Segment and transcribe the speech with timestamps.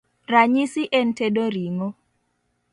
[0.31, 1.89] Ranyisi en tedo ring'o: